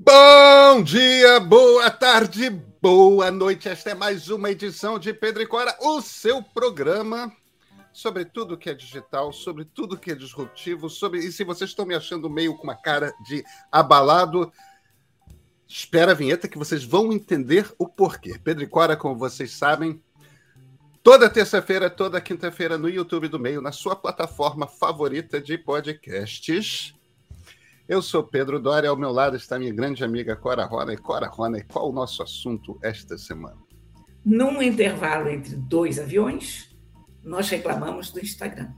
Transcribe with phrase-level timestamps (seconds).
[0.00, 2.48] Bom dia, boa tarde,
[2.80, 3.68] boa noite.
[3.68, 7.32] Esta é mais uma edição de Pedro e Cora, o seu programa
[7.92, 11.84] sobre tudo que é digital, sobre tudo que é disruptivo, sobre e se vocês estão
[11.84, 14.52] me achando meio com uma cara de abalado,
[15.66, 18.38] espera a vinheta que vocês vão entender o porquê.
[18.38, 20.00] Pedro e Cora, como vocês sabem,
[21.02, 26.94] toda terça-feira, toda quinta-feira no YouTube do Meio, na sua plataforma favorita de podcasts.
[27.88, 30.92] Eu sou Pedro Doria, ao meu lado está minha grande amiga Cora Rona.
[30.92, 33.56] E Cora Rona, qual o nosso assunto esta semana?
[34.22, 36.68] Num intervalo entre dois aviões,
[37.24, 38.68] nós reclamamos do Instagram.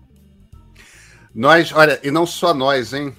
[1.35, 3.13] Nós, olha, e não só nós, hein?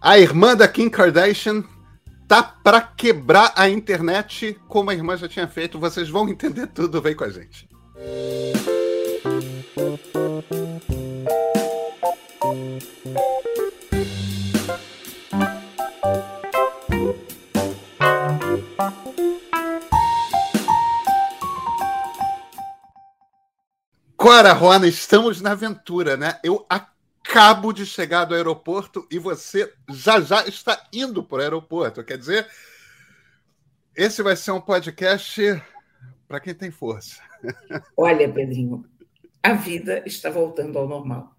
[0.00, 1.62] A irmã da Kim Kardashian
[2.26, 5.78] tá para quebrar a internet como a irmã já tinha feito.
[5.78, 7.68] Vocês vão entender tudo, vem com a gente.
[24.24, 26.40] Cora Rona, estamos na aventura, né?
[26.42, 32.02] Eu acabo de chegar do aeroporto e você já já está indo para o aeroporto.
[32.02, 32.46] Quer dizer,
[33.94, 35.62] esse vai ser um podcast
[36.26, 37.20] para quem tem força.
[37.94, 38.86] Olha, Pedrinho,
[39.42, 41.36] a vida está voltando ao normal.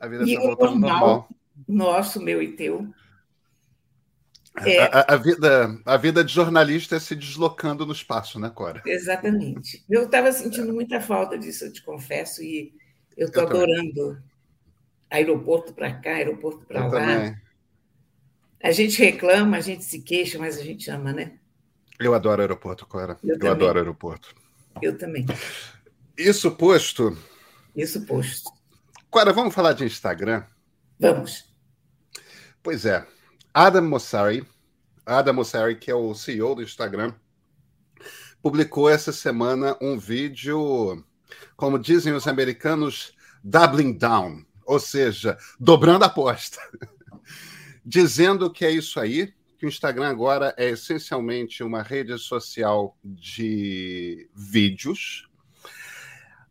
[0.00, 1.28] A vida e está voltando normal, ao normal.
[1.68, 2.92] Nosso, meu e teu,
[4.58, 4.82] é...
[4.82, 8.82] A, a, vida, a vida de jornalista é se deslocando no espaço, né, Cora?
[8.86, 9.84] Exatamente.
[9.88, 12.74] Eu estava sentindo muita falta disso, eu te confesso, e
[13.16, 14.22] eu estou adorando também.
[15.10, 16.90] aeroporto para cá, aeroporto para lá.
[16.90, 17.36] Também.
[18.62, 21.38] A gente reclama, a gente se queixa, mas a gente ama, né?
[21.98, 23.18] Eu adoro aeroporto, Cora.
[23.22, 24.34] Eu, eu adoro aeroporto.
[24.80, 25.26] Eu também.
[26.16, 27.16] Isso posto.
[27.74, 28.50] Isso posto.
[29.10, 30.44] Cora, vamos falar de Instagram?
[30.98, 31.52] Vamos.
[32.62, 33.06] Pois é.
[33.54, 34.46] Adam Mosseri,
[35.04, 37.12] Adam Mosseri, que é o CEO do Instagram,
[38.42, 41.04] publicou essa semana um vídeo,
[41.54, 43.14] como dizem os americanos,
[43.44, 46.58] doubling down, ou seja, dobrando a aposta,
[47.84, 54.30] dizendo que é isso aí, que o Instagram agora é essencialmente uma rede social de
[54.34, 55.28] vídeos,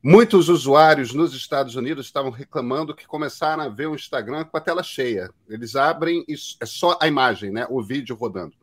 [0.04, 4.62] Muitos usuários nos Estados Unidos estavam reclamando que começaram a ver o Instagram com a
[4.62, 5.30] tela cheia.
[5.48, 7.68] Eles abrem e é só a imagem, né?
[7.70, 8.56] O vídeo rodando.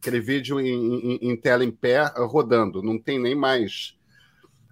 [0.00, 2.84] Aquele vídeo em, em, em tela em pé rodando.
[2.84, 3.96] Não tem nem mais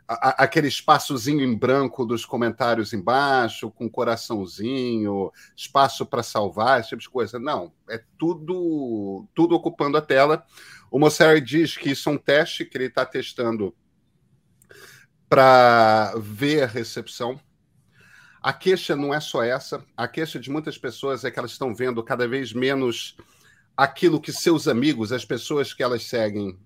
[0.06, 7.02] a, aquele espaçozinho em branco dos comentários embaixo, com coraçãozinho, espaço para salvar, esse tipo
[7.02, 7.40] de coisa.
[7.40, 10.44] Não, é tudo, tudo ocupando a tela.
[10.92, 13.74] O Mosseri diz que isso é um teste que ele está testando
[15.34, 17.40] para ver a recepção.
[18.40, 19.84] A queixa não é só essa.
[19.96, 23.16] A queixa de muitas pessoas é que elas estão vendo cada vez menos
[23.76, 26.56] aquilo que seus amigos, as pessoas que elas seguem,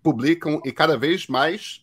[0.00, 1.82] publicam e cada vez mais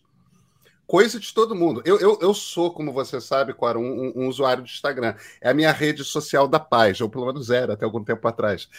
[0.86, 1.82] coisa de todo mundo.
[1.84, 5.14] Eu, eu, eu sou, como você sabe, Cora, um, um, usuário de Instagram.
[5.38, 8.70] É a minha rede social da paz, ou pelo menos era até algum tempo atrás.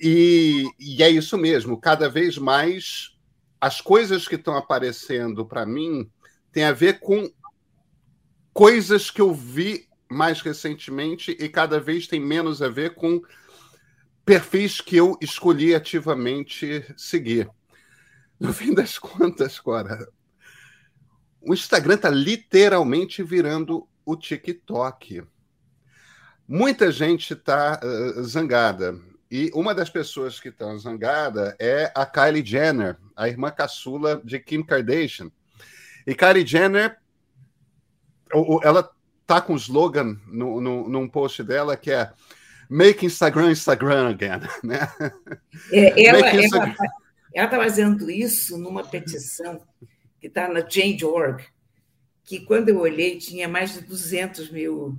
[0.00, 1.78] E, e é isso mesmo.
[1.78, 3.14] Cada vez mais
[3.60, 6.10] as coisas que estão aparecendo para mim
[6.52, 7.30] tem a ver com
[8.52, 13.22] coisas que eu vi mais recentemente e cada vez tem menos a ver com
[14.24, 17.50] perfis que eu escolhi ativamente seguir.
[18.38, 20.06] No fim das contas, Cora,
[21.40, 25.24] o Instagram está literalmente virando o TikTok.
[26.46, 29.00] Muita gente está uh, zangada.
[29.30, 34.38] E uma das pessoas que estão zangada é a Kylie Jenner, a irmã caçula de
[34.38, 35.30] Kim Kardashian.
[36.06, 36.96] E Kylie Jenner,
[38.62, 38.90] ela
[39.26, 42.10] tá com um slogan no, no, num post dela que é
[42.68, 44.90] Make Instagram Instagram again, né?
[45.70, 46.28] É, ela
[47.34, 49.60] está fazendo isso numa petição
[50.20, 51.44] que está na Change.org,
[52.24, 54.98] que quando eu olhei tinha mais de 200 mil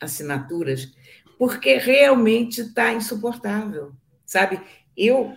[0.00, 0.92] assinaturas,
[1.38, 3.92] porque realmente está insuportável,
[4.24, 4.60] sabe?
[4.96, 5.36] Eu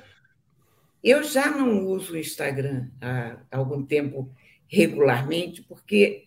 [1.03, 4.33] eu já não uso o Instagram há algum tempo
[4.67, 6.25] regularmente, porque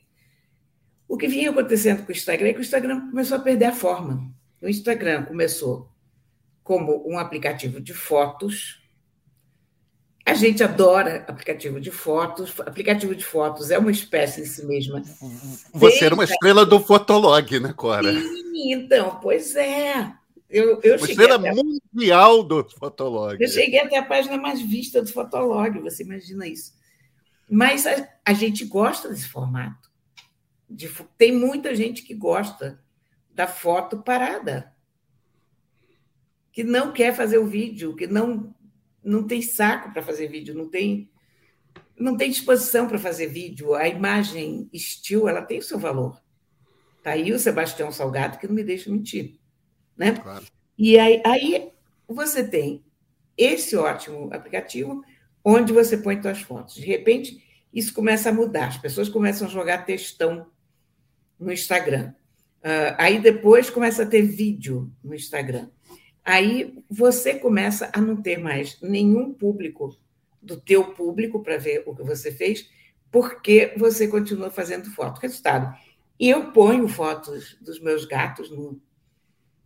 [1.08, 3.72] o que vinha acontecendo com o Instagram é que o Instagram começou a perder a
[3.72, 4.30] forma.
[4.60, 5.90] O Instagram começou
[6.62, 8.82] como um aplicativo de fotos.
[10.26, 12.52] A gente adora aplicativo de fotos.
[12.60, 15.02] Aplicativo de fotos é uma espécie em si mesma.
[15.72, 18.12] Você era uma estrela do Fotolog, né, Cora?
[18.12, 20.12] Sim, então, pois é.
[20.50, 21.52] Eu, eu uma estrela até...
[21.54, 23.40] mundial do Fotolog.
[23.40, 26.77] Eu cheguei até a página mais vista do Fotolog, você imagina isso.
[27.50, 29.90] Mas a, a gente gosta desse formato.
[30.68, 32.82] De, tem muita gente que gosta
[33.30, 34.74] da foto parada.
[36.52, 38.54] que não quer fazer o vídeo, que não,
[39.02, 41.08] não tem saco para fazer vídeo, não tem,
[41.96, 43.74] não tem disposição para fazer vídeo.
[43.74, 46.20] A imagem estilo, ela tem o seu valor.
[46.98, 49.38] Está aí o Sebastião Salgado, que não me deixa mentir.
[49.96, 50.12] Né?
[50.12, 50.44] Claro.
[50.76, 51.70] E aí, aí
[52.08, 52.84] você tem
[53.36, 55.04] esse ótimo aplicativo
[55.44, 56.74] onde você põe suas fotos.
[56.74, 57.42] De repente,
[57.72, 58.68] isso começa a mudar.
[58.68, 60.46] As pessoas começam a jogar textão
[61.38, 62.12] no Instagram.
[62.58, 65.68] Uh, aí depois começa a ter vídeo no Instagram.
[66.24, 69.96] Aí você começa a não ter mais nenhum público
[70.42, 72.68] do teu público para ver o que você fez,
[73.10, 75.20] porque você continua fazendo foto.
[75.20, 75.74] Resultado,
[76.18, 78.80] eu ponho fotos dos meus gatos no,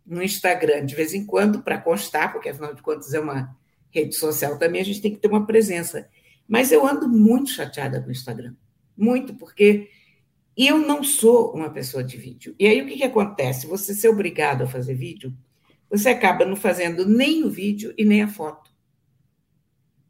[0.05, 3.57] no Instagram de vez em quando para constar, porque afinal de contas é uma
[3.93, 6.09] rede social também, a gente tem que ter uma presença.
[6.47, 8.55] Mas eu ando muito chateada com o Instagram.
[8.97, 9.89] Muito, porque
[10.57, 12.55] eu não sou uma pessoa de vídeo.
[12.59, 13.67] E aí o que, que acontece?
[13.67, 15.33] Você ser obrigado a fazer vídeo,
[15.89, 18.71] você acaba não fazendo nem o vídeo e nem a foto.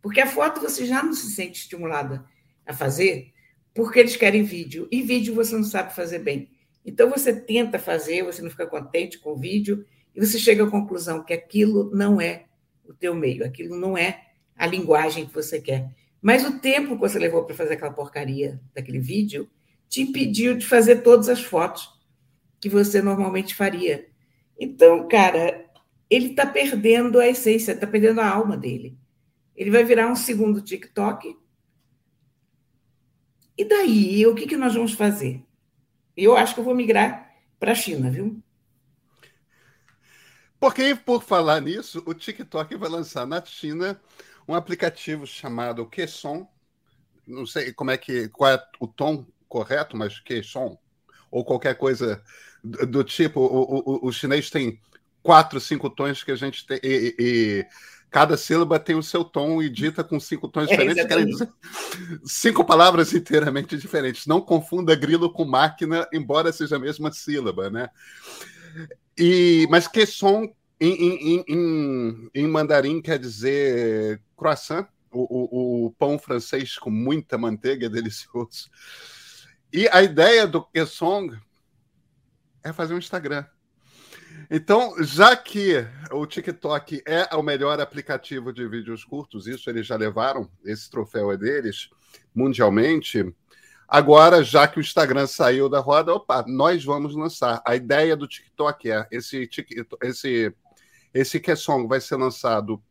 [0.02, 2.26] Porque a foto você já não se sente estimulada
[2.66, 3.32] a fazer,
[3.74, 4.88] porque eles querem vídeo.
[4.92, 6.50] E vídeo você não sabe fazer bem.
[6.86, 10.70] Então você tenta fazer, você não fica contente com o vídeo, e você chega à
[10.70, 12.46] conclusão que aquilo não é
[12.86, 15.94] o teu meio, aquilo não é a linguagem que você quer.
[16.22, 19.50] Mas o tempo que você levou para fazer aquela porcaria daquele vídeo
[19.90, 21.90] te impediu de fazer todas as fotos
[22.60, 24.08] que você normalmente faria.
[24.58, 25.70] Então, cara,
[26.10, 28.98] ele está perdendo a essência, está perdendo a alma dele.
[29.56, 31.36] Ele vai virar um segundo TikTok.
[33.58, 35.44] E daí, o que, que nós vamos fazer?
[36.16, 38.42] Eu acho que eu vou migrar para a China, viu?
[40.64, 44.00] Porque, por falar nisso, o TikTok vai lançar na China
[44.48, 46.48] um aplicativo chamado Quesson.
[47.28, 50.80] Não sei como é que qual é o tom correto, mas Quesson
[51.30, 52.24] ou qualquer coisa
[52.64, 53.42] do, do tipo.
[53.42, 54.80] O, o, o, chinês tem
[55.22, 57.66] quatro, cinco tons que a gente tem e, e
[58.10, 61.50] cada sílaba tem o seu tom e dita com cinco tons é, diferentes, querem dizer
[62.24, 64.26] cinco palavras inteiramente diferentes.
[64.26, 67.90] Não confunda grilo com máquina, embora seja a mesma sílaba, né?
[69.18, 76.18] E, mas Quesson em, em, em, em mandarim quer dizer croissant, o, o, o, pão
[76.18, 78.70] francês com muita manteiga, delicioso.
[79.72, 81.40] E a ideia do Kesong
[82.64, 83.46] é fazer um Instagram.
[84.50, 89.96] Então, já que o TikTok é o melhor aplicativo de vídeos curtos, isso eles já
[89.96, 91.90] levaram, esse troféu é deles,
[92.36, 93.34] mundialmente.
[93.94, 97.62] Agora, já que o Instagram saiu da roda, opa, nós vamos lançar.
[97.64, 99.48] A ideia do TikTok é esse,
[100.02, 100.52] esse
[101.14, 102.82] esse Kesong vai ser lançado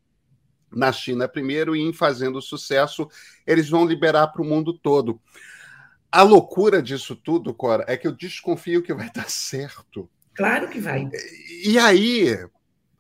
[0.71, 3.09] na China primeiro e, em fazendo sucesso,
[3.45, 5.21] eles vão liberar para o mundo todo.
[6.13, 10.09] A loucura disso tudo, Cora, é que eu desconfio que vai dar certo.
[10.33, 11.11] Claro que vai.
[11.65, 12.33] E aí,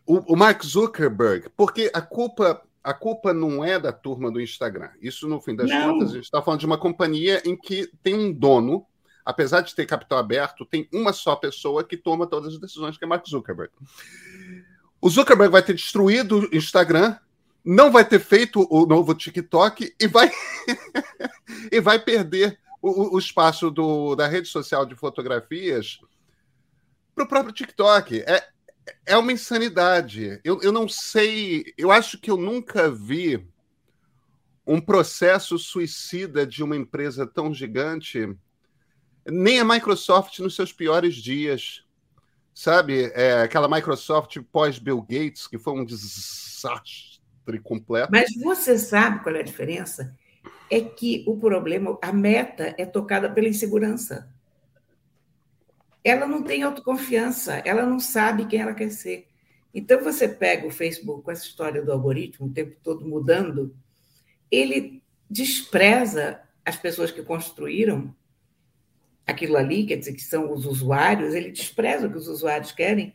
[0.04, 4.90] o, o Mark Zuckerberg, porque a culpa a culpa não é da turma do Instagram.
[5.00, 5.93] Isso, no fim das não.
[5.93, 8.84] contas, a gente está falando de uma companhia em que tem um dono,
[9.25, 13.05] apesar de ter capital aberto, tem uma só pessoa que toma todas as decisões, que
[13.05, 13.73] é Mark Zuckerberg.
[15.00, 17.17] O Zuckerberg vai ter destruído o Instagram,
[17.64, 20.31] não vai ter feito o novo TikTok e vai,
[21.70, 26.00] e vai perder o, o espaço do, da rede social de fotografias
[27.14, 28.23] para o próprio TikTok.
[28.23, 28.49] É,
[29.06, 30.40] é uma insanidade.
[30.44, 33.46] Eu, eu não sei, eu acho que eu nunca vi
[34.66, 38.35] um processo suicida de uma empresa tão gigante,
[39.26, 41.85] nem a Microsoft nos seus piores dias
[42.54, 43.11] sabe?
[43.14, 47.21] É, aquela Microsoft pós-Bill Gates, que foi um desastre
[47.62, 48.11] completo.
[48.11, 50.14] Mas você sabe qual é a diferença?
[50.71, 54.31] É que o problema, a meta é tocada pela insegurança.
[56.04, 59.28] Ela não tem autoconfiança, ela não sabe quem ela quer ser.
[59.75, 63.75] Então, você pega o Facebook com essa história do algoritmo, o tempo todo mudando,
[64.50, 68.14] ele despreza as pessoas que construíram
[69.26, 73.14] aquilo ali, quer dizer, que são os usuários, ele despreza o que os usuários querem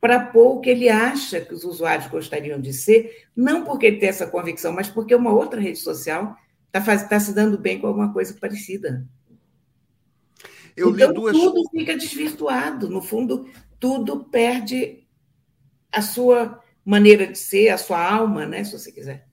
[0.00, 3.98] para pôr o que ele acha que os usuários gostariam de ser, não porque ele
[3.98, 6.36] tem essa convicção, mas porque uma outra rede social
[6.72, 9.06] está tá se dando bem com alguma coisa parecida.
[10.76, 11.36] Eu então, duas...
[11.36, 12.88] tudo fica desvirtuado.
[12.90, 13.48] No fundo,
[13.80, 15.06] tudo perde
[15.90, 19.26] a sua maneira de ser, a sua alma, né, se você quiser.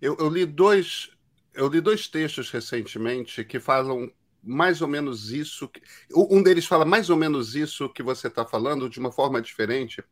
[0.00, 1.10] Eu, eu li dois
[1.58, 5.68] eu li dois textos recentemente que falam mais ou menos isso.
[6.14, 10.02] Um deles fala mais ou menos isso que você está falando de uma forma diferente.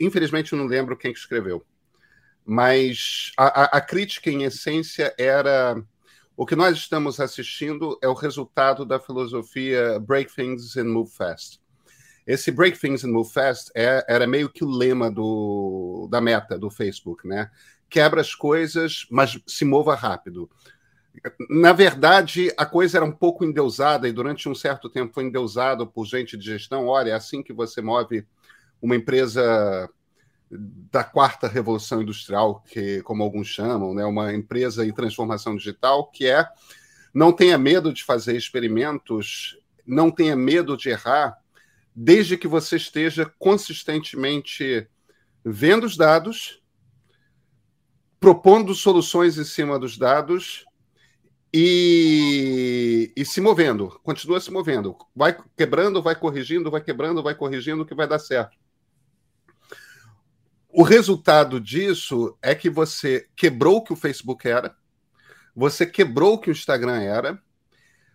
[0.00, 1.64] Infelizmente, eu não lembro quem escreveu.
[2.44, 5.80] Mas a, a, a crítica, em essência, era
[6.36, 11.60] o que nós estamos assistindo é o resultado da filosofia Break Things and Move Fast.
[12.26, 16.58] esse Break Things and Move Fast é, era meio que o lema do, da meta
[16.58, 17.50] do Facebook, né?
[17.90, 20.48] Quebra as coisas, mas se mova rápido.
[21.50, 25.86] Na verdade, a coisa era um pouco endeusada e durante um certo tempo foi endeusado
[25.86, 26.86] por gente de gestão.
[26.86, 28.26] Olha, é assim que você move
[28.80, 29.90] uma empresa
[30.52, 36.26] da quarta revolução industrial, que como alguns chamam, né, uma empresa em transformação digital, que
[36.26, 36.46] é
[37.14, 41.38] não tenha medo de fazer experimentos, não tenha medo de errar,
[41.94, 44.88] desde que você esteja consistentemente
[45.44, 46.62] vendo os dados,
[48.20, 50.64] propondo soluções em cima dos dados
[51.52, 54.96] e, e, se movendo, continua se movendo.
[55.14, 58.56] Vai quebrando, vai corrigindo, vai quebrando, vai corrigindo, que vai dar certo.
[60.72, 64.74] O resultado disso é que você quebrou o que o Facebook era,
[65.54, 67.38] você quebrou o que o Instagram era,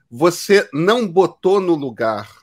[0.09, 2.41] você não botou no lugar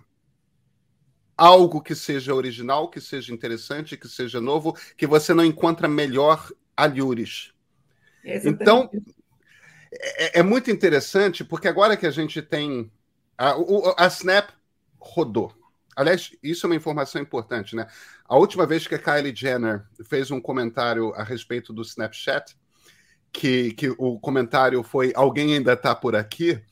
[1.36, 6.48] algo que seja original, que seja interessante, que seja novo, que você não encontra melhor
[6.76, 7.52] alhures.
[8.24, 8.88] Então,
[9.92, 12.90] é, é, muito interessante, porque agora que a gente tem.
[13.36, 13.54] A,
[13.98, 14.50] a Snap
[14.96, 15.52] rodou.
[15.96, 17.86] Aliás, isso é uma informação importante, né?
[18.24, 22.56] A última vez que a Kylie Jenner fez um comentário a respeito do Snapchat,
[23.32, 26.62] que, que o comentário foi alguém ainda está por aqui,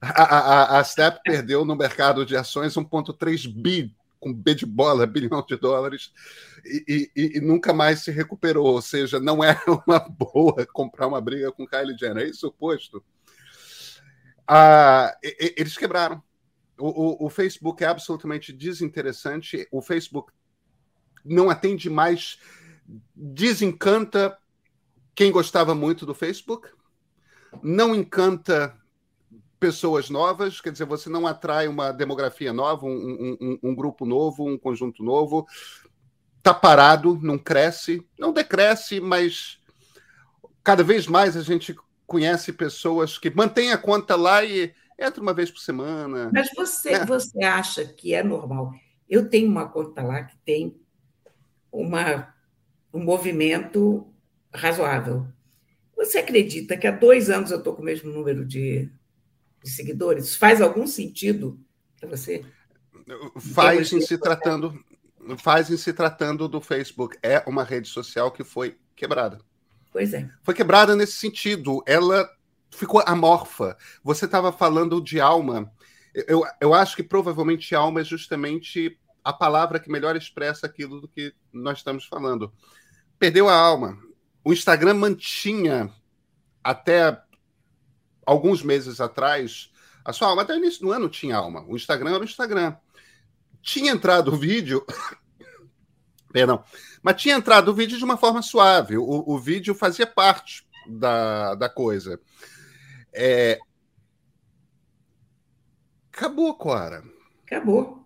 [0.00, 5.06] a, a, a Snap perdeu no mercado de ações 1,3 bi com B de bola,
[5.08, 6.12] bilhão de dólares,
[6.64, 8.66] e, e, e, nunca mais se recuperou.
[8.66, 12.24] Ou seja, não é uma boa comprar uma briga com Kylie Jenner.
[12.24, 13.02] É isso oposto.
[14.46, 16.22] Ah, eles quebraram.
[16.80, 19.68] O, o, Facebook é absolutamente desinteressante.
[19.70, 20.32] O Facebook
[21.24, 22.38] não atende mais,
[23.14, 24.36] desencanta
[25.14, 26.68] quem gostava muito do Facebook,
[27.62, 28.76] não encanta
[29.58, 34.48] pessoas novas, quer dizer, você não atrai uma demografia nova, um, um, um grupo novo,
[34.48, 35.46] um conjunto novo.
[36.38, 39.58] Está parado, não cresce, não decresce, mas
[40.64, 45.34] cada vez mais a gente conhece pessoas que mantêm a conta lá e entra uma
[45.34, 46.30] vez por semana.
[46.32, 47.04] Mas você, é.
[47.04, 48.72] você acha que é normal?
[49.08, 50.80] Eu tenho uma conta lá que tem
[51.72, 52.34] uma,
[52.92, 54.06] um movimento
[54.54, 55.26] razoável.
[55.96, 58.90] Você acredita que há dois anos eu estou com o mesmo número de
[59.62, 60.34] de seguidores?
[60.34, 61.60] Faz algum sentido
[61.98, 62.44] para você?
[63.54, 64.82] Faz em se tratando,
[65.38, 67.18] faz em se tratando do Facebook.
[67.22, 69.40] É uma rede social que foi quebrada.
[69.92, 70.28] Pois é.
[70.42, 71.82] Foi quebrada nesse sentido.
[71.86, 72.28] Ela
[72.70, 73.76] ficou amorfa.
[74.02, 75.70] Você estava falando de alma.
[76.14, 81.08] Eu, eu acho que provavelmente alma é justamente a palavra que melhor expressa aquilo do
[81.08, 82.52] que nós estamos falando.
[83.18, 83.98] Perdeu a alma.
[84.44, 85.92] O Instagram mantinha
[86.64, 87.20] até
[88.24, 89.70] alguns meses atrás,
[90.04, 91.64] a sua alma até o início do ano tinha alma.
[91.68, 92.76] O Instagram era o Instagram.
[93.62, 94.84] Tinha entrado o vídeo.
[96.32, 96.64] Perdão.
[97.02, 98.96] Mas tinha entrado o vídeo de uma forma suave.
[98.96, 102.20] O, o vídeo fazia parte da, da coisa.
[103.12, 103.58] É...
[106.12, 107.02] Acabou, Cora.
[107.44, 108.04] Acabou.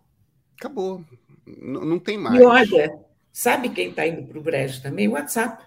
[0.58, 1.04] Acabou.
[1.46, 2.40] N não tem mais.
[2.40, 2.98] E olha,
[3.32, 5.08] sabe quem está indo para o brejo também?
[5.08, 5.64] O WhatsApp.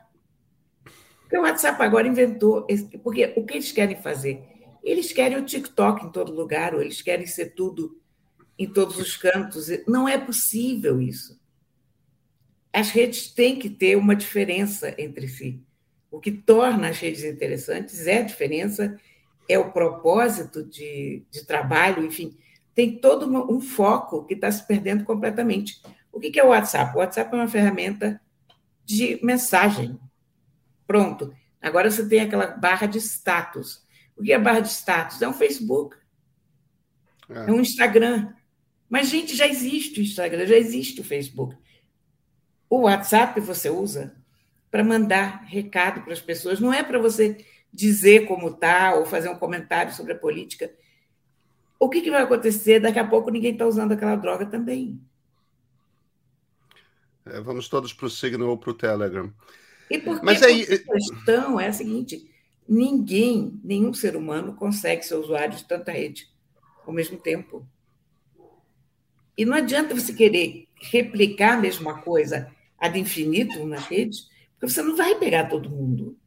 [1.22, 2.65] Porque o WhatsApp agora inventou.
[2.70, 4.41] Esse, porque o que eles querem fazer?
[4.84, 8.00] Eles querem o TikTok em todo lugar, ou eles querem ser tudo
[8.58, 9.67] em todos os cantos.
[9.86, 11.39] Não é possível isso.
[12.72, 15.62] As redes têm que ter uma diferença entre si.
[16.10, 18.98] O que torna as redes interessantes é a diferença,
[19.48, 22.38] é o propósito de, de trabalho, enfim,
[22.75, 25.82] tem todo um foco que está se perdendo completamente.
[26.12, 26.96] O que é o WhatsApp?
[26.96, 28.22] O WhatsApp é uma ferramenta
[28.86, 30.00] de mensagem.
[30.86, 31.34] Pronto.
[31.62, 33.84] Agora você tem aquela barra de status.
[34.16, 35.22] O que é barra de status?
[35.22, 35.96] É um Facebook.
[37.30, 38.34] É, é um Instagram.
[38.89, 41.56] Mas, gente, já existe o Instagram, já existe o Facebook.
[42.70, 44.16] O WhatsApp você usa
[44.70, 47.46] para mandar recado para as pessoas, não é para você
[47.77, 50.74] dizer como está ou fazer um comentário sobre a política.
[51.79, 52.79] O que, que vai acontecer?
[52.79, 55.00] Daqui a pouco ninguém está usando aquela droga também.
[57.24, 59.31] É, vamos todos para o Signal ou para o Telegram.
[59.91, 60.63] E porque Mas aí...
[60.63, 62.27] a questão é a seguinte:
[62.67, 66.27] ninguém, nenhum ser humano consegue ser usuário de tanta rede
[66.86, 67.67] ao mesmo tempo.
[69.38, 74.81] E não adianta você querer replicar a mesma coisa ad infinito na rede, porque você
[74.81, 76.17] não vai pegar todo mundo.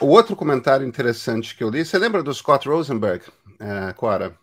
[0.00, 3.24] O outro comentário interessante que eu li, você lembra do Scott Rosenberg,
[3.58, 4.38] é, Cora,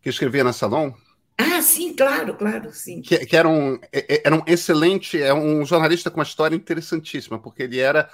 [0.00, 0.92] que escrevia na Salon?
[1.36, 3.02] Ah, sim, claro, claro, sim.
[3.02, 6.54] Que, que era, um, é, é, era um excelente, é um jornalista com uma história
[6.54, 8.08] interessantíssima, porque ele era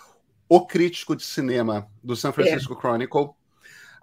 [0.49, 2.77] o crítico de cinema do San Francisco é.
[2.77, 3.31] Chronicle.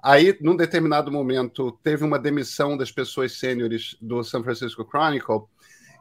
[0.03, 5.43] Aí, num determinado momento, teve uma demissão das pessoas sêniores do San Francisco Chronicle,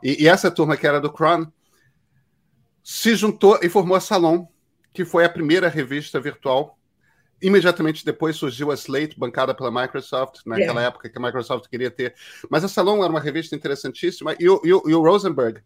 [0.03, 1.47] e, e, essa turma que era do Cron
[2.83, 4.47] se juntou e formou a Salon,
[4.93, 6.79] que foi a primeira revista virtual.
[7.41, 10.87] Imediatamente depois surgiu a Slate, bancada pela Microsoft, naquela yeah.
[10.87, 12.15] época que a Microsoft queria ter.
[12.49, 15.61] Mas a Salon era uma revista interessantíssima, e o, e o, e o Rosenberg,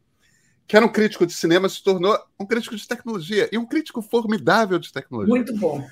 [0.66, 4.00] que era um crítico de cinema, se tornou um crítico de tecnologia, e um crítico
[4.00, 5.34] formidável de tecnologia.
[5.34, 5.86] Muito bom.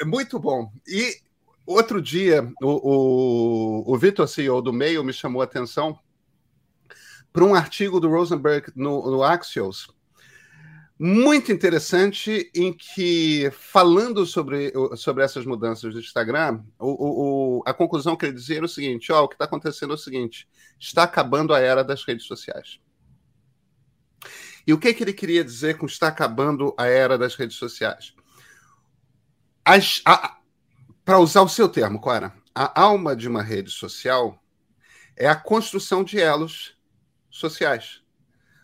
[0.00, 0.70] É, muito bom.
[0.86, 1.20] E
[1.66, 5.98] Outro dia, o, o, o Vitor, CEO do Mail, me chamou a atenção
[7.32, 9.88] para um artigo do Rosenberg no, no Axios,
[10.98, 18.16] muito interessante, em que, falando sobre, sobre essas mudanças do Instagram, o, o, a conclusão
[18.16, 20.48] que ele dizia era o seguinte: ó, o que está acontecendo é o seguinte,
[20.80, 22.80] está acabando a era das redes sociais.
[24.66, 28.14] E o que, que ele queria dizer com está acabando a era das redes sociais?
[31.04, 34.42] Para usar o seu termo, Cora, a alma de uma rede social
[35.14, 36.76] é a construção de elos
[37.30, 38.02] sociais.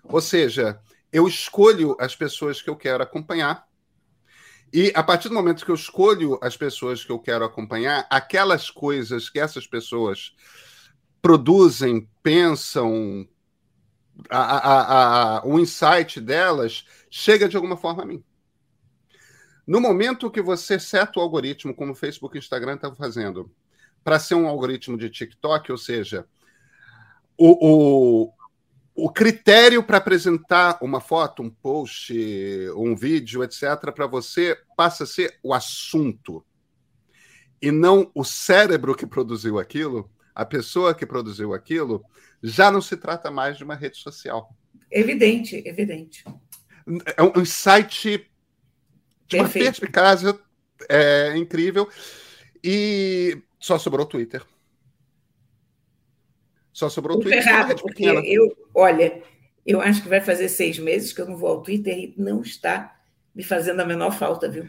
[0.04, 0.80] Ou seja,
[1.12, 3.66] eu escolho as pessoas que eu quero acompanhar.
[4.72, 8.70] E a partir do momento que eu escolho as pessoas que eu quero acompanhar, aquelas
[8.70, 10.34] coisas que essas pessoas
[11.20, 13.28] produzem, pensam,
[14.30, 18.24] a, a, a, o insight delas chega de alguma forma a mim.
[19.66, 23.50] No momento que você seta o algoritmo, como o Facebook e Instagram estão fazendo,
[24.02, 26.26] para ser um algoritmo de TikTok, ou seja,
[27.36, 28.32] o, o,
[28.94, 32.14] o critério para apresentar uma foto, um post,
[32.76, 36.44] um vídeo, etc., para você passa a ser o assunto
[37.60, 42.04] e não o cérebro que produziu aquilo, a pessoa que produziu aquilo,
[42.42, 44.54] já não se trata mais de uma rede social.
[44.90, 46.24] Evidente, evidente.
[47.16, 48.28] É um insight
[49.34, 50.38] uma perspicácia
[50.88, 51.88] é, incrível.
[52.62, 54.42] E só sobrou o Twitter.
[56.72, 57.42] Só sobrou o Twitter.
[57.42, 59.22] Ferrado, porque eu, olha,
[59.66, 62.40] eu acho que vai fazer seis meses que eu não vou ao Twitter e não
[62.40, 62.98] está
[63.34, 64.66] me fazendo a menor falta, viu?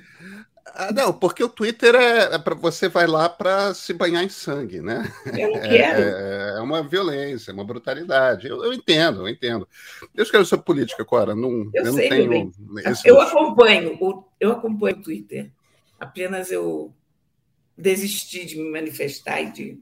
[0.66, 4.30] Ah, não, porque o Twitter é, é para você vai lá para se banhar em
[4.30, 5.12] sangue, né?
[5.38, 6.02] Eu não quero.
[6.02, 8.48] É, é uma violência, é uma brutalidade.
[8.48, 9.68] Eu, eu, entendo, eu entendo.
[10.16, 11.36] Eu escrevo sobre política, Cora.
[11.36, 12.52] Não, eu, eu sei, não tenho.
[13.04, 15.52] Eu acompanho, o, eu acompanho o Twitter.
[16.00, 16.94] Apenas eu
[17.78, 19.80] desisti de me manifestar e de.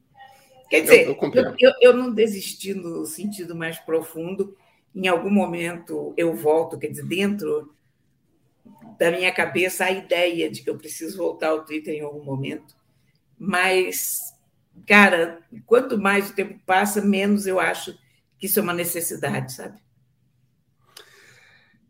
[0.71, 4.55] Quer dizer, eu, eu, eu não desisti no sentido mais profundo.
[4.95, 7.75] Em algum momento eu volto, quer dizer, dentro
[8.97, 12.73] da minha cabeça a ideia de que eu preciso voltar ao Twitter em algum momento.
[13.37, 14.33] Mas,
[14.87, 17.93] cara, quanto mais o tempo passa, menos eu acho
[18.39, 19.77] que isso é uma necessidade, sabe?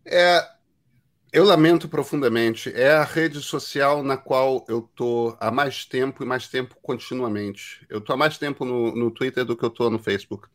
[0.03, 0.43] É,
[1.31, 2.71] eu lamento profundamente.
[2.73, 7.85] É a rede social na qual eu tô há mais tempo e mais tempo continuamente.
[7.89, 10.47] Eu tô há mais tempo no, no Twitter do que eu tô no Facebook.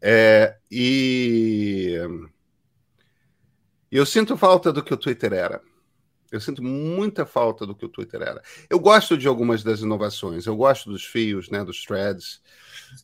[0.00, 1.98] É, e
[3.90, 5.60] eu sinto falta do que o Twitter era.
[6.30, 8.42] Eu sinto muita falta do que o Twitter era.
[8.68, 12.40] Eu gosto de algumas das inovações, eu gosto dos fios, né, dos threads.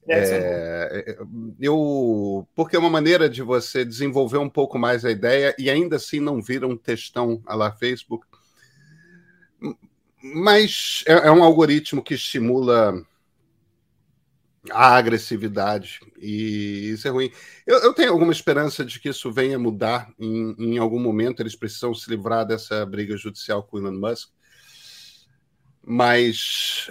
[0.09, 1.19] É, é, é,
[1.61, 5.97] eu, porque é uma maneira de você desenvolver um pouco mais a ideia e ainda
[5.97, 8.27] assim não vira um textão a lá Facebook.
[10.23, 13.05] Mas é, é um algoritmo que estimula
[14.71, 17.31] a agressividade, e isso é ruim.
[17.67, 21.57] Eu, eu, tenho alguma esperança de que isso venha mudar em, em, algum momento, eles
[21.57, 24.31] precisam se livrar dessa briga judicial com Elon Musk,
[25.83, 26.91] mas,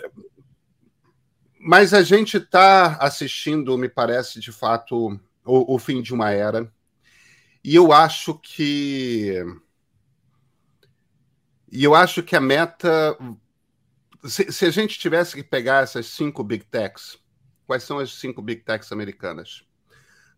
[1.60, 6.72] mas a gente está assistindo, me parece, de fato, o, o fim de uma era,
[7.66, 9.44] e eu acho que.
[11.72, 13.18] E eu acho que a meta.
[14.24, 17.18] Se, se a gente tivesse que pegar essas cinco big techs,
[17.66, 19.64] Quais são as cinco big techs americanas?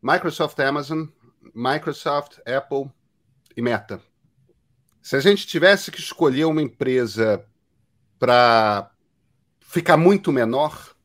[0.01, 1.05] Microsoft, Amazon,
[1.53, 2.91] Microsoft, Apple
[3.55, 4.01] e Meta.
[5.01, 7.45] Se a gente tivesse que escolher uma empresa
[8.19, 8.91] para
[9.59, 10.95] ficar muito menor,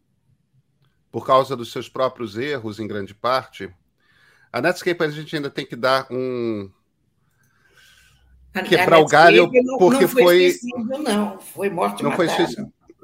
[1.11, 3.73] por causa dos seus próprios erros, em grande parte,
[4.53, 6.71] a Netscape a gente ainda tem que dar um.
[8.69, 10.53] Quebrar o galho, porque não foi.
[10.53, 12.29] Foi, não, foi morte não Foi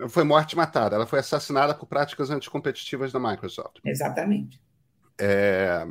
[0.09, 0.97] foi morte matada.
[0.97, 3.79] Ela foi assassinada por práticas anticompetitivas da Microsoft.
[3.85, 4.61] Exatamente.
[5.21, 5.85] É,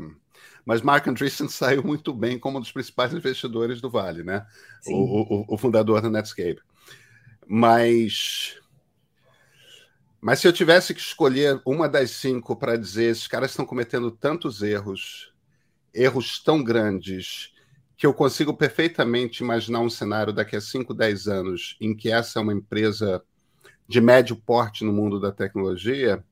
[0.66, 4.46] mas Mark Andreessen saiu muito bem como um dos principais investidores do Vale, né?
[4.88, 6.62] O, o, o, fundador da Netscape.
[7.46, 8.60] Mas,
[10.22, 14.12] mas se eu tivesse que escolher uma das cinco para dizer esses caras estão cometendo
[14.12, 15.34] tantos erros,
[15.94, 17.54] erros tão grandes,
[17.98, 22.40] que eu consigo perfeitamente imaginar um cenário daqui a 5, 10 anos em que essa
[22.40, 23.24] é uma empresa
[23.88, 26.24] de médio porte no mundo da tecnologia,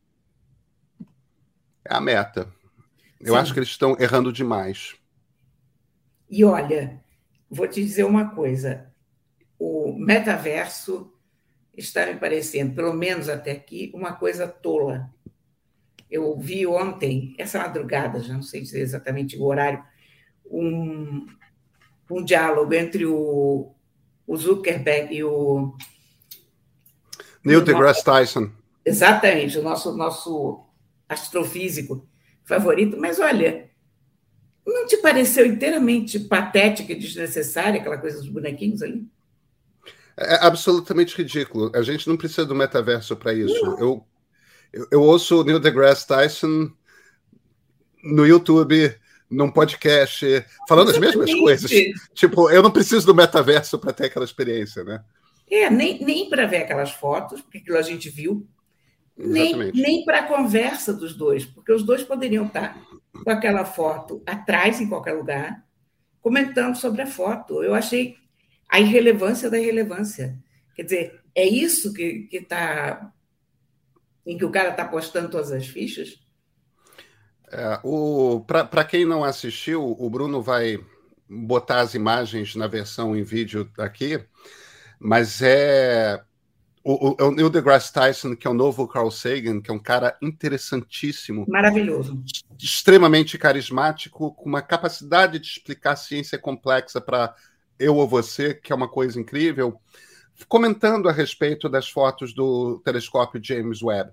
[1.83, 2.51] é a meta.
[3.19, 3.39] Eu Sim.
[3.39, 4.95] acho que eles estão errando demais.
[6.29, 7.01] E olha,
[7.49, 8.91] vou te dizer uma coisa:
[9.57, 11.13] o metaverso
[11.77, 15.13] está me parecendo, pelo menos até aqui, uma coisa tola.
[16.09, 19.83] Eu vi ontem, essa madrugada, já não sei dizer exatamente o horário,
[20.45, 21.25] um,
[22.09, 23.73] um diálogo entre o,
[24.25, 25.75] o Zuckerberg e o.
[27.45, 28.49] Neil deGrasse Tyson.
[28.83, 30.65] Exatamente, o nosso, nosso
[31.07, 32.07] astrofísico
[32.43, 32.97] favorito.
[32.97, 33.69] Mas olha,
[34.65, 39.07] não te pareceu inteiramente patética e desnecessária aquela coisa dos bonequinhos ali?
[40.17, 41.71] É absolutamente ridículo.
[41.75, 43.53] A gente não precisa do metaverso para isso.
[43.79, 44.05] Eu,
[44.73, 46.71] eu, eu, ouço o Neil deGrasse Tyson
[48.01, 48.95] no YouTube,
[49.29, 51.19] num podcast, falando Exatamente.
[51.19, 51.71] as mesmas coisas.
[52.13, 55.03] Tipo, eu não preciso do metaverso para ter aquela experiência, né?
[55.49, 58.47] É, nem, nem para ver aquelas fotos, porque aquilo a gente viu,
[59.17, 62.81] nem, nem para a conversa dos dois, porque os dois poderiam estar
[63.23, 65.63] com aquela foto atrás, em qualquer lugar,
[66.19, 67.63] comentando sobre a foto.
[67.63, 68.15] Eu achei
[68.67, 70.37] a irrelevância da irrelevância.
[70.75, 73.13] Quer dizer, é isso que está.
[74.25, 76.19] em que o cara está postando todas as fichas?
[77.51, 77.79] É,
[78.47, 80.77] Para quem não assistiu, o Bruno vai
[81.29, 84.23] botar as imagens na versão em vídeo aqui,
[84.99, 86.21] mas é
[86.83, 89.79] o, o, o Neil deGrasse Tyson, que é o novo Carl Sagan, que é um
[89.79, 91.43] cara interessantíssimo.
[91.47, 92.23] Maravilhoso.
[92.59, 97.33] Extremamente carismático, com uma capacidade de explicar ciência complexa para
[97.79, 99.81] eu ou você, que é uma coisa incrível,
[100.47, 104.11] comentando a respeito das fotos do telescópio James Webb.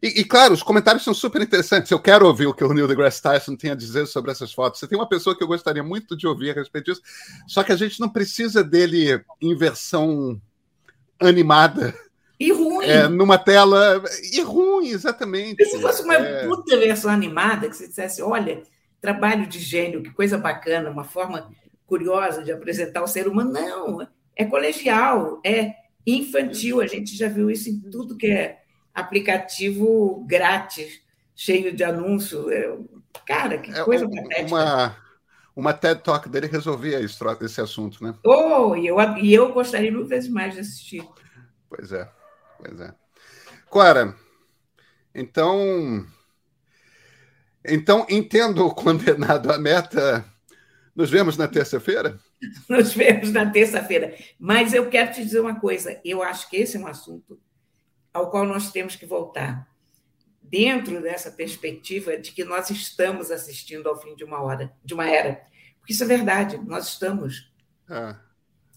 [0.00, 1.90] E, e, claro, os comentários são super interessantes.
[1.90, 4.78] Eu quero ouvir o que o Neil deGrasse Tyson tem a dizer sobre essas fotos.
[4.78, 7.02] Você tem uma pessoa que eu gostaria muito de ouvir a respeito disso,
[7.46, 10.40] só que a gente não precisa dele em versão
[11.20, 11.94] animada.
[12.38, 12.86] E ruim.
[12.86, 14.02] É, numa tela.
[14.32, 15.64] E ruim, exatamente.
[15.64, 16.46] Se fosse uma é...
[16.46, 18.62] puta versão animada, que você dissesse, olha,
[19.00, 21.50] trabalho de gênio, que coisa bacana, uma forma
[21.86, 23.52] curiosa de apresentar o ser humano.
[23.52, 25.74] Não, é colegial, é
[26.06, 26.80] infantil.
[26.80, 28.61] A gente já viu isso em tudo que é
[28.94, 31.00] aplicativo grátis,
[31.34, 32.50] cheio de anúncio.
[32.50, 32.76] É,
[33.26, 34.46] cara, que é, coisa patética.
[34.48, 34.96] Uma,
[35.54, 38.14] uma TED Talk dele resolvia isso, esse assunto, né?
[38.24, 41.06] Oh, e eu, e eu gostaria mil vezes mais de assistir.
[41.68, 42.08] Pois é,
[42.58, 42.94] pois é.
[43.68, 44.14] Cora,
[45.14, 46.06] então.
[47.64, 50.24] Então, entendo o condenado à meta
[50.94, 52.18] nos vemos na terça-feira?
[52.68, 54.14] Nos vemos na terça-feira.
[54.38, 57.38] Mas eu quero te dizer uma coisa: eu acho que esse é um assunto
[58.12, 59.68] ao qual nós temos que voltar.
[60.42, 65.08] Dentro dessa perspectiva de que nós estamos assistindo ao fim de uma hora, de uma
[65.08, 65.42] era.
[65.78, 67.50] Porque isso é verdade, nós estamos.
[67.88, 68.20] Ah.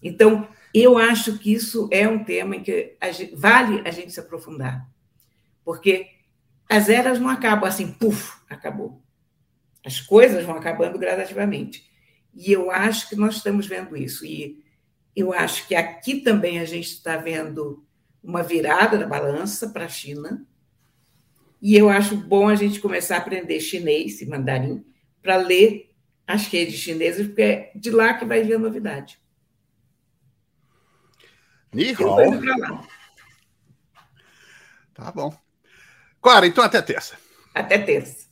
[0.02, 4.12] Então, eu acho que isso é um tema em que a gente, vale a gente
[4.12, 4.88] se aprofundar.
[5.64, 6.08] Porque
[6.68, 9.02] as eras não acabam assim, puf, acabou.
[9.84, 11.88] As coisas vão acabando gradativamente.
[12.34, 14.26] E eu acho que nós estamos vendo isso.
[14.26, 14.62] E
[15.14, 17.85] eu acho que aqui também a gente está vendo
[18.26, 20.44] uma virada da balança para a China.
[21.62, 24.84] E eu acho bom a gente começar a aprender chinês e mandarim
[25.22, 25.94] para ler
[26.26, 29.18] as redes chinesas, porque é de lá que vai vir a novidade.
[31.72, 32.86] Ni hao.
[34.92, 35.32] Tá bom.
[36.20, 37.16] Clara, então até terça.
[37.54, 38.26] Até terça.